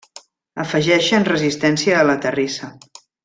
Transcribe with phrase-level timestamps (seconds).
[0.63, 2.73] Afegeixen resistència a la terrissa.